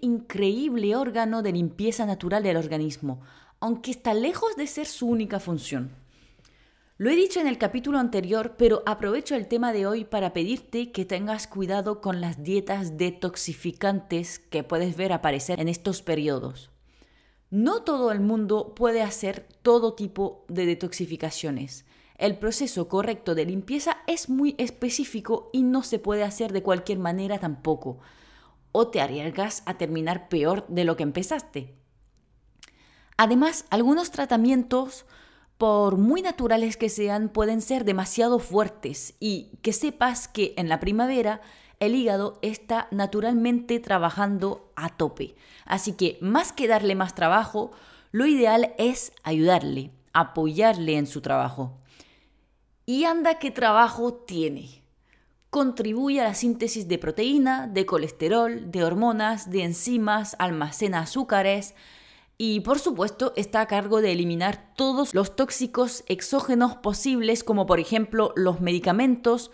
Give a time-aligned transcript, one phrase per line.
[0.00, 3.20] increíble órgano de limpieza natural del organismo,
[3.60, 5.90] aunque está lejos de ser su única función.
[7.00, 10.92] Lo he dicho en el capítulo anterior, pero aprovecho el tema de hoy para pedirte
[10.92, 16.70] que tengas cuidado con las dietas detoxificantes que puedes ver aparecer en estos periodos.
[17.48, 21.86] No todo el mundo puede hacer todo tipo de detoxificaciones.
[22.18, 26.98] El proceso correcto de limpieza es muy específico y no se puede hacer de cualquier
[26.98, 27.98] manera tampoco.
[28.72, 31.74] O te arriesgas a terminar peor de lo que empezaste.
[33.16, 35.04] Además, algunos tratamientos,
[35.58, 40.80] por muy naturales que sean, pueden ser demasiado fuertes y que sepas que en la
[40.80, 41.42] primavera
[41.80, 45.34] el hígado está naturalmente trabajando a tope.
[45.64, 47.72] Así que más que darle más trabajo,
[48.12, 51.78] lo ideal es ayudarle, apoyarle en su trabajo.
[52.86, 54.79] Y anda qué trabajo tiene.
[55.50, 61.74] Contribuye a la síntesis de proteína, de colesterol, de hormonas, de enzimas, almacena azúcares
[62.38, 67.80] y por supuesto está a cargo de eliminar todos los tóxicos exógenos posibles como por
[67.80, 69.50] ejemplo los medicamentos,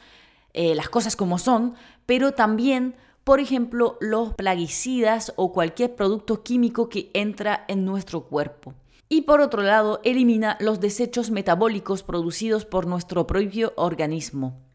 [0.53, 6.91] eh, las cosas como son, pero también por ejemplo los plaguicidas o cualquier producto químico
[6.91, 8.75] que entra en nuestro cuerpo
[9.09, 14.66] y por otro lado elimina los desechos metabólicos producidos por nuestro propio organismo.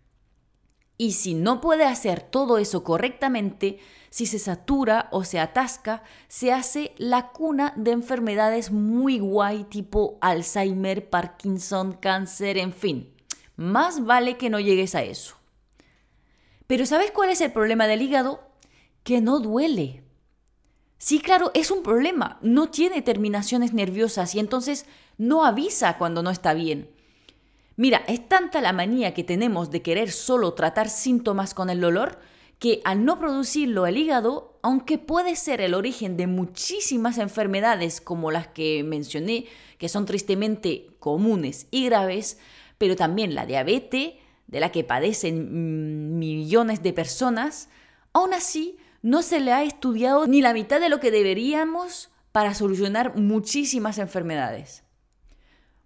[1.01, 3.79] Y si no puede hacer todo eso correctamente,
[4.11, 10.19] si se satura o se atasca, se hace la cuna de enfermedades muy guay tipo
[10.21, 13.11] Alzheimer, Parkinson, cáncer, en fin.
[13.55, 15.37] Más vale que no llegues a eso.
[16.67, 18.39] Pero ¿sabes cuál es el problema del hígado?
[19.01, 20.03] Que no duele.
[20.99, 22.37] Sí, claro, es un problema.
[22.43, 24.85] No tiene terminaciones nerviosas y entonces
[25.17, 26.91] no avisa cuando no está bien.
[27.75, 32.19] Mira, es tanta la manía que tenemos de querer solo tratar síntomas con el dolor
[32.59, 38.29] que al no producirlo el hígado, aunque puede ser el origen de muchísimas enfermedades como
[38.29, 39.45] las que mencioné,
[39.79, 42.37] que son tristemente comunes y graves,
[42.77, 44.13] pero también la diabetes,
[44.45, 47.69] de la que padecen millones de personas,
[48.13, 52.53] aún así no se le ha estudiado ni la mitad de lo que deberíamos para
[52.53, 54.83] solucionar muchísimas enfermedades.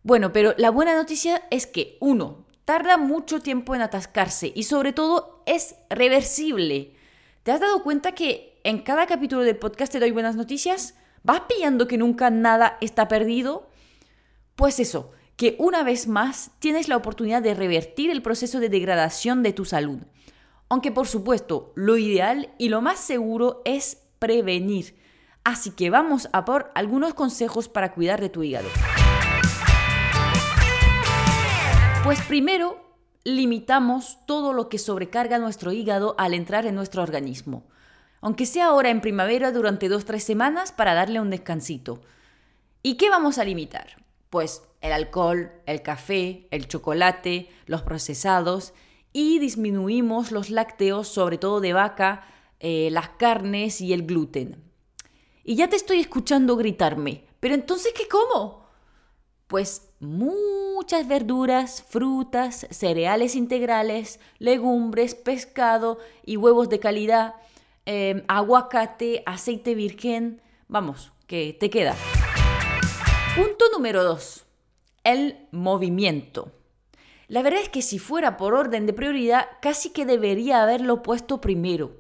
[0.06, 4.94] Bueno, pero la buena noticia es que, uno, tarda mucho tiempo en atascarse y sobre
[4.94, 6.94] todo es reversible.
[7.42, 10.94] ¿Te has dado cuenta que en cada capítulo del podcast te doy buenas noticias?
[11.24, 13.68] ¿Vas pillando que nunca nada está perdido?
[14.56, 19.42] Pues eso, que una vez más tienes la oportunidad de revertir el proceso de degradación
[19.42, 19.98] de tu salud.
[20.70, 25.00] Aunque por supuesto, lo ideal y lo más seguro es prevenir.
[25.44, 28.70] Así que vamos a por algunos consejos para cuidar de tu hígado.
[32.06, 32.78] Pues primero,
[33.24, 37.66] limitamos todo lo que sobrecarga nuestro hígado al entrar en nuestro organismo.
[38.22, 42.04] Aunque sea ahora en primavera durante dos o tres semanas para darle un descansito.
[42.84, 44.06] ¿Y qué vamos a limitar?
[44.30, 48.76] Pues el alcohol, el café, el chocolate, los procesados
[49.12, 52.24] y disminuimos los lácteos, sobre todo de vaca,
[52.60, 54.64] eh, las carnes y el gluten.
[55.44, 58.64] Y ya te estoy escuchando gritarme, pero entonces, ¿qué como?
[59.48, 67.36] Pues muchas verduras, frutas, cereales integrales, legumbres, pescado y huevos de calidad,
[67.86, 70.42] em, aguacate, aceite virgen.
[70.68, 71.96] Vamos, que te queda.
[73.36, 74.46] Punto número 2.
[75.04, 76.52] El movimiento.
[77.28, 81.42] La verdad es que si fuera por orden de prioridad, casi que debería haberlo puesto
[81.42, 81.92] primero.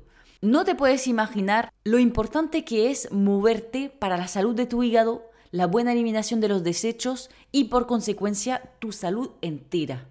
[0.42, 5.31] No te puedes imaginar lo importante que es moverte para la salud de tu hígado,
[5.56, 10.06] la buena eliminación de los desechos y por consecuencia tu salud entera.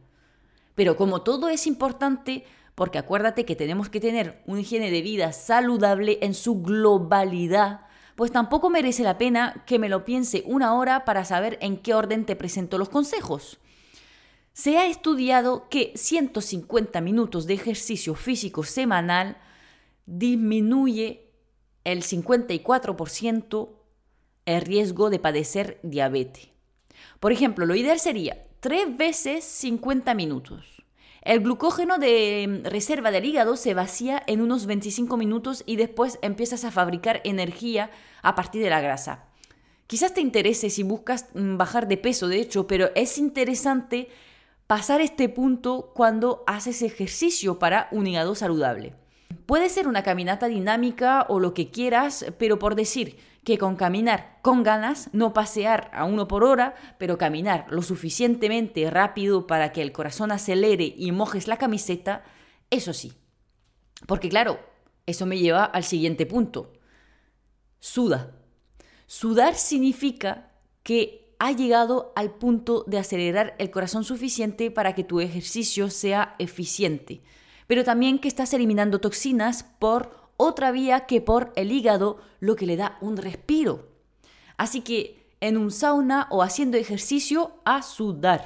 [0.74, 2.44] Pero como todo es importante,
[2.74, 7.82] porque acuérdate que tenemos que tener una higiene de vida saludable en su globalidad,
[8.16, 11.92] pues tampoco merece la pena que me lo piense una hora para saber en qué
[11.92, 13.58] orden te presento los consejos.
[14.54, 19.36] Se ha estudiado que 150 minutos de ejercicio físico semanal
[20.06, 21.28] disminuye
[21.84, 23.83] el 54%
[24.46, 26.48] el riesgo de padecer diabetes.
[27.20, 30.82] Por ejemplo, lo ideal sería 3 veces 50 minutos.
[31.22, 36.64] El glucógeno de reserva del hígado se vacía en unos 25 minutos y después empiezas
[36.64, 37.90] a fabricar energía
[38.22, 39.24] a partir de la grasa.
[39.86, 44.08] Quizás te interese si buscas mm, bajar de peso, de hecho, pero es interesante
[44.66, 48.94] pasar este punto cuando haces ejercicio para un hígado saludable.
[49.46, 54.38] Puede ser una caminata dinámica o lo que quieras, pero por decir que con caminar
[54.42, 59.82] con ganas, no pasear a uno por hora, pero caminar lo suficientemente rápido para que
[59.82, 62.24] el corazón acelere y mojes la camiseta,
[62.70, 63.12] eso sí.
[64.06, 64.58] Porque claro,
[65.06, 66.72] eso me lleva al siguiente punto.
[67.80, 68.32] Suda.
[69.06, 70.50] Sudar significa
[70.82, 76.34] que ha llegado al punto de acelerar el corazón suficiente para que tu ejercicio sea
[76.38, 77.22] eficiente,
[77.66, 82.66] pero también que estás eliminando toxinas por otra vía que por el hígado, lo que
[82.66, 83.88] le da un respiro.
[84.56, 88.44] Así que en un sauna o haciendo ejercicio a sudar.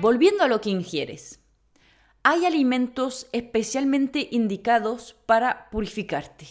[0.00, 1.40] Volviendo a lo que ingieres.
[2.24, 6.46] Hay alimentos especialmente indicados para purificarte.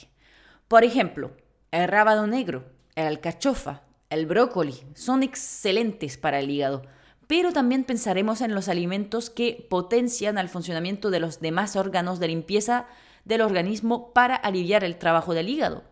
[0.67, 1.31] Por ejemplo,
[1.71, 2.65] el rábano negro,
[2.95, 6.83] el alcachofa, el brócoli son excelentes para el hígado,
[7.31, 12.27] pero también pensaremos en los alimentos que potencian el funcionamiento de los demás órganos de
[12.27, 12.87] limpieza
[13.23, 15.85] del organismo para aliviar el trabajo del hígado.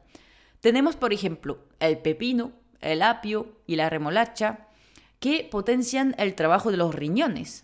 [0.59, 2.51] Tenemos, por ejemplo, el pepino,
[2.81, 4.67] el apio y la remolacha,
[5.21, 7.63] que potencian el trabajo de los riñones.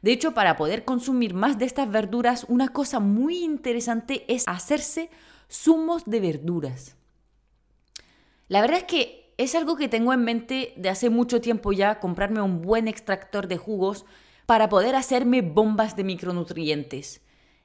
[0.00, 5.10] De hecho, para poder consumir más de estas verduras, una cosa muy interesante es hacerse
[5.52, 6.96] zumos de verduras.
[8.48, 11.98] La verdad es que es algo que tengo en mente de hace mucho tiempo ya,
[11.98, 14.04] comprarme un buen extractor de jugos
[14.44, 17.22] para poder hacerme bombas de micronutrientes.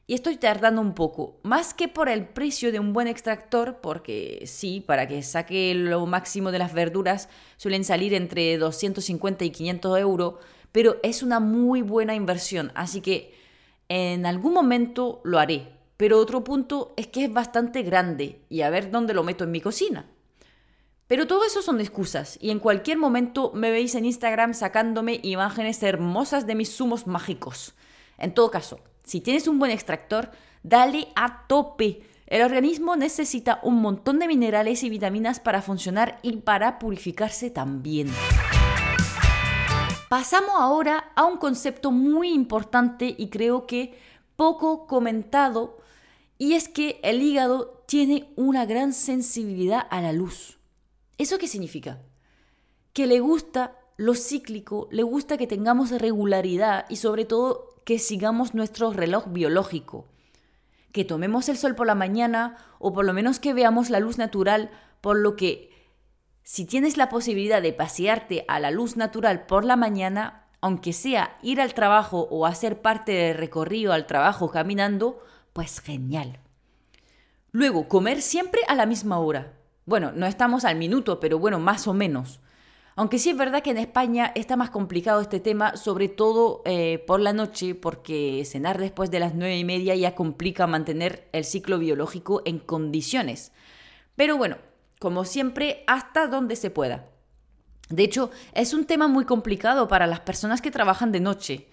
[0.07, 4.43] Y estoy tardando un poco, más que por el precio de un buen extractor, porque
[4.45, 7.27] sí, para que saque lo máximo de las verduras
[7.57, 10.35] suelen salir entre 250 y 500 euros,
[10.71, 13.33] pero es una muy buena inversión, así que
[13.89, 15.73] en algún momento lo haré.
[15.97, 19.51] Pero otro punto es que es bastante grande y a ver dónde lo meto en
[19.51, 20.05] mi cocina.
[21.07, 25.83] Pero todo eso son excusas y en cualquier momento me veis en Instagram sacándome imágenes
[25.83, 27.75] hermosas de mis zumos mágicos.
[28.17, 30.31] En todo caso, si tienes un buen extractor,
[30.63, 32.01] dale a tope.
[32.25, 38.11] El organismo necesita un montón de minerales y vitaminas para funcionar y para purificarse también.
[40.09, 43.95] Pasamos ahora a un concepto muy importante y creo que
[44.35, 45.77] poco comentado
[46.39, 50.57] y es que el hígado tiene una gran sensibilidad a la luz.
[51.17, 52.01] ¿Eso qué significa?
[52.93, 58.53] Que le gusta lo cíclico, le gusta que tengamos regularidad y sobre todo que sigamos
[58.53, 60.07] nuestro reloj biológico.
[60.91, 64.17] Que tomemos el sol por la mañana o por lo menos que veamos la luz
[64.17, 64.71] natural,
[65.01, 65.71] por lo que
[66.43, 71.37] si tienes la posibilidad de pasearte a la luz natural por la mañana, aunque sea
[71.41, 75.23] ir al trabajo o hacer parte del recorrido al trabajo caminando,
[75.53, 76.39] pues genial.
[77.51, 79.53] Luego, comer siempre a la misma hora.
[79.85, 82.39] Bueno, no estamos al minuto, pero bueno, más o menos.
[82.95, 87.03] Aunque sí es verdad que en España está más complicado este tema, sobre todo eh,
[87.05, 91.43] por la noche, porque cenar después de las nueve y media ya complica mantener el
[91.43, 93.51] ciclo biológico en condiciones.
[94.15, 94.57] Pero bueno,
[94.99, 97.09] como siempre, hasta donde se pueda.
[97.89, 101.67] De hecho, es un tema muy complicado para las personas que trabajan de noche,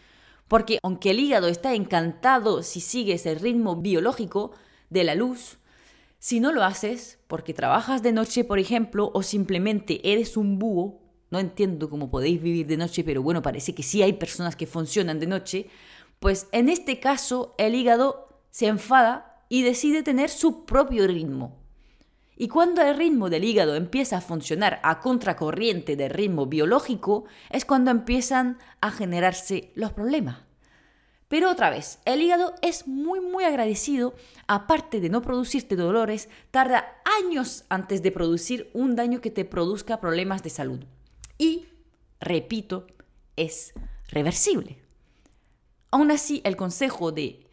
[0.48, 4.50] porque aunque el hígado está encantado si sigues el ritmo biológico
[4.90, 5.56] de la luz,
[6.22, 11.00] si no lo haces porque trabajas de noche, por ejemplo, o simplemente eres un búho,
[11.32, 14.68] no entiendo cómo podéis vivir de noche, pero bueno, parece que sí hay personas que
[14.68, 15.66] funcionan de noche,
[16.20, 21.58] pues en este caso el hígado se enfada y decide tener su propio ritmo.
[22.36, 27.64] Y cuando el ritmo del hígado empieza a funcionar a contracorriente del ritmo biológico, es
[27.64, 30.51] cuando empiezan a generarse los problemas.
[31.32, 34.14] Pero otra vez, el hígado es muy muy agradecido,
[34.48, 36.84] aparte de no producirte dolores, tarda
[37.22, 40.84] años antes de producir un daño que te produzca problemas de salud.
[41.38, 41.68] Y,
[42.20, 42.86] repito,
[43.34, 43.72] es
[44.10, 44.82] reversible.
[45.90, 47.46] Aún así, el consejo de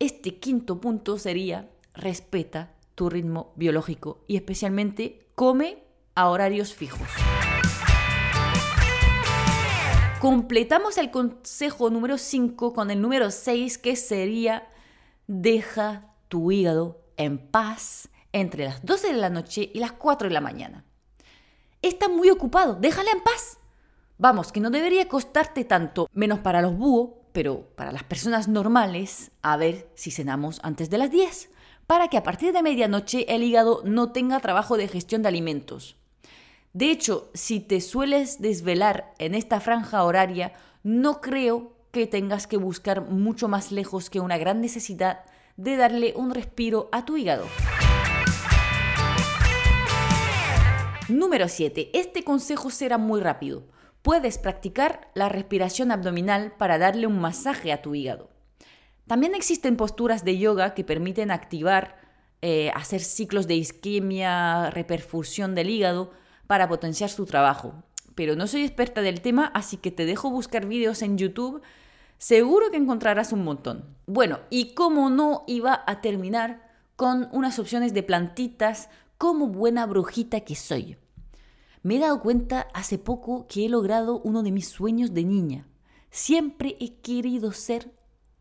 [0.00, 5.78] este quinto punto sería respeta tu ritmo biológico y especialmente come
[6.14, 7.08] a horarios fijos.
[10.24, 14.66] Completamos el consejo número 5 con el número 6 que sería
[15.26, 20.32] deja tu hígado en paz entre las 12 de la noche y las 4 de
[20.32, 20.86] la mañana.
[21.82, 23.58] Está muy ocupado, déjala en paz.
[24.16, 29.30] Vamos, que no debería costarte tanto, menos para los búhos, pero para las personas normales,
[29.42, 31.50] a ver si cenamos antes de las 10
[31.86, 35.98] para que a partir de medianoche el hígado no tenga trabajo de gestión de alimentos.
[36.74, 42.56] De hecho, si te sueles desvelar en esta franja horaria, no creo que tengas que
[42.56, 45.20] buscar mucho más lejos que una gran necesidad
[45.56, 47.46] de darle un respiro a tu hígado.
[51.08, 51.90] Número 7.
[51.92, 53.68] Este consejo será muy rápido.
[54.02, 58.30] Puedes practicar la respiración abdominal para darle un masaje a tu hígado.
[59.06, 61.98] También existen posturas de yoga que permiten activar,
[62.42, 67.82] eh, hacer ciclos de isquemia, reperfusión del hígado para potenciar su trabajo.
[68.14, 71.62] Pero no soy experta del tema, así que te dejo buscar vídeos en YouTube.
[72.18, 73.96] Seguro que encontrarás un montón.
[74.06, 76.64] Bueno, y cómo no iba a terminar
[76.96, 80.96] con unas opciones de plantitas como buena brujita que soy.
[81.82, 85.66] Me he dado cuenta hace poco que he logrado uno de mis sueños de niña.
[86.10, 87.92] Siempre he querido ser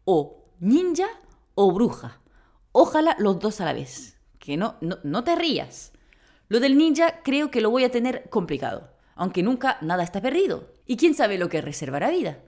[0.05, 1.07] o ninja
[1.55, 2.21] o bruja.
[2.71, 4.17] Ojalá los dos a la vez.
[4.39, 5.92] Que no, no, no te rías.
[6.53, 10.69] Lo del ninja creo que lo voy a tener complicado, aunque nunca nada está perdido.
[10.85, 12.43] Y quién sabe lo que reservará vida.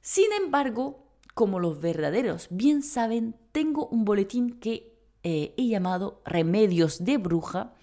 [0.00, 7.04] Sin embargo, como los verdaderos bien saben, tengo un boletín que eh, he llamado remedios
[7.04, 7.74] de bruja,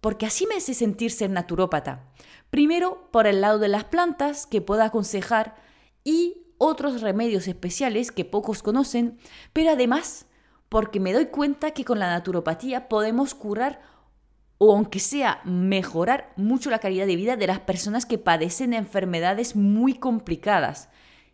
[0.00, 2.10] porque así me hace sentir ser naturópata.
[2.50, 5.54] Primero, por el lado de las plantas que puedo aconsejar
[6.02, 9.16] y otros remedios especiales que pocos conocen,
[9.52, 10.26] pero además
[10.68, 13.92] porque me doy cuenta que con la naturopatía podemos curar
[14.64, 19.56] o aunque sea mejorar mucho la calidad de vida de las personas que padecen enfermedades
[19.56, 20.88] muy complicadas.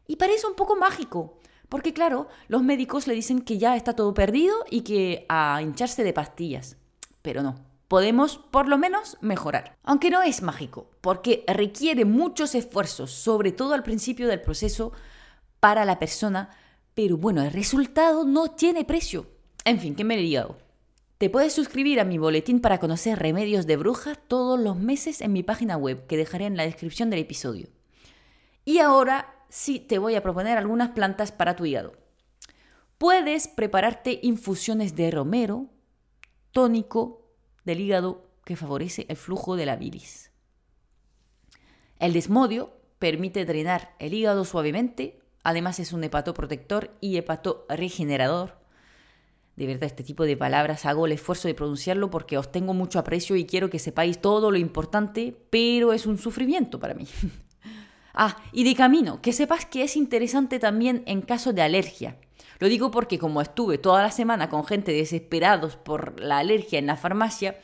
[0.07, 4.15] Y parece un poco mágico, porque claro, los médicos le dicen que ya está todo
[4.15, 6.79] perdido y que a hincharse de pastillas.
[7.21, 7.57] Pero no,
[7.87, 9.77] podemos por lo menos mejorar.
[9.83, 14.93] Aunque no es mágico, porque requiere muchos esfuerzos, sobre todo al principio del proceso,
[15.61, 16.49] para la persona,
[16.95, 19.27] pero bueno, el resultado no tiene precio.
[19.67, 20.57] En fin, ¿qué me he liado?
[21.19, 25.33] Te puedes suscribir a mi boletín para conocer remedios de brujas todos los meses en
[25.33, 27.69] mi página web, que dejaré en la descripción del episodio.
[28.65, 31.95] Y ahora sí te voy a proponer algunas plantas para tu hígado.
[32.99, 35.67] Puedes prepararte infusiones de romero,
[36.53, 37.27] tónico
[37.65, 40.31] del hígado que favorece el flujo de la bilis.
[41.99, 42.71] El desmodio
[43.01, 48.68] permite drenar el hígado suavemente, además es un hepatoprotector y hepatoregenerador.
[49.59, 53.01] De verdad, este tipo de palabras hago el esfuerzo de pronunciarlo porque os tengo mucho
[53.01, 57.09] aprecio y quiero que sepáis todo lo importante, pero es un sufrimiento para mí.
[58.21, 62.17] Ah, y de camino, que sepas que es interesante también en caso de alergia.
[62.59, 66.87] Lo digo porque como estuve toda la semana con gente desesperados por la alergia en
[66.87, 67.61] la farmacia,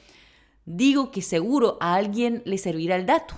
[0.65, 3.35] digo que seguro a alguien le servirá el dato.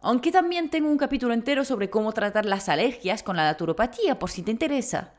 [0.00, 4.30] Aunque también tengo un capítulo entero sobre cómo tratar las alergias con la naturopatía, por
[4.30, 5.14] si te interesa.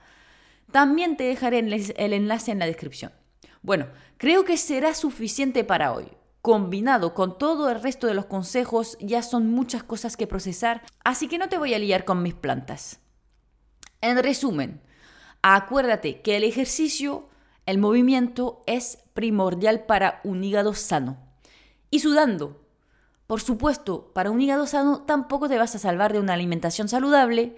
[0.71, 3.11] También te dejaré el enlace en la descripción.
[3.61, 3.87] Bueno,
[4.17, 6.07] creo que será suficiente para hoy
[6.41, 11.27] combinado con todo el resto de los consejos, ya son muchas cosas que procesar, así
[11.27, 12.99] que no te voy a liar con mis plantas.
[14.01, 14.81] En resumen,
[15.43, 17.29] acuérdate que el ejercicio,
[17.67, 21.17] el movimiento es primordial para un hígado sano.
[21.91, 22.65] Y sudando.
[23.27, 27.55] Por supuesto, para un hígado sano tampoco te vas a salvar de una alimentación saludable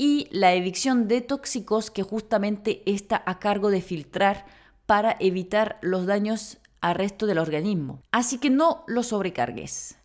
[0.00, 4.46] y la evicción de tóxicos que justamente está a cargo de filtrar
[4.86, 8.00] para evitar los daños al resto del organismo.
[8.10, 9.98] Así que no lo sobrecargues.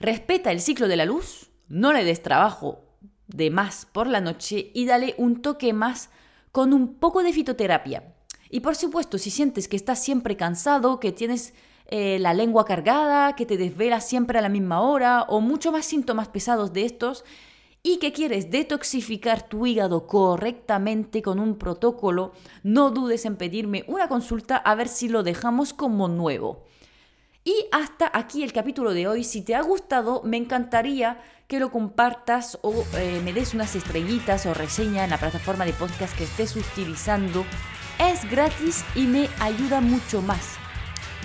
[0.00, 2.86] Respeta el ciclo de la luz, no le des trabajo
[3.28, 6.10] de más por la noche y dale un toque más
[6.50, 8.16] con un poco de fitoterapia.
[8.50, 11.54] Y por supuesto, si sientes que estás siempre cansado, que tienes
[11.86, 15.86] eh, la lengua cargada, que te desvelas siempre a la misma hora o mucho más
[15.86, 17.24] síntomas pesados de estos,
[17.86, 24.08] y que quieres detoxificar tu hígado correctamente con un protocolo, no dudes en pedirme una
[24.08, 26.64] consulta a ver si lo dejamos como nuevo.
[27.44, 29.22] Y hasta aquí el capítulo de hoy.
[29.22, 34.46] Si te ha gustado, me encantaría que lo compartas o eh, me des unas estrellitas
[34.46, 37.44] o reseña en la plataforma de podcast que estés utilizando.
[38.00, 40.56] Es gratis y me ayuda mucho más.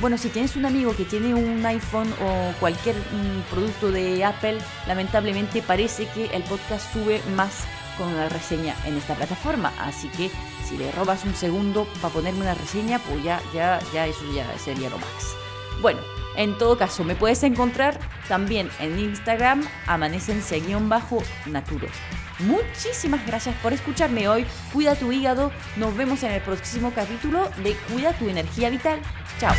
[0.02, 4.58] Bueno, si tienes un amigo que tiene un iPhone o cualquier mm, producto de Apple,
[4.88, 7.66] lamentablemente parece que el podcast sube más
[7.98, 9.74] con una reseña en esta plataforma.
[9.78, 10.32] Así que
[10.68, 14.46] si le robas un segundo para ponerme una reseña, pues ya, ya, ya eso ya
[14.58, 15.36] sería lo más.
[15.82, 16.00] Bueno,
[16.38, 21.88] en todo caso, me puedes encontrar también en Instagram, amanecencia-naturo.
[22.40, 24.46] Muchísimas gracias por escucharme hoy.
[24.72, 25.52] Cuida tu hígado.
[25.76, 29.02] Nos vemos en el próximo capítulo de Cuida tu energía vital.
[29.42, 29.54] Chao.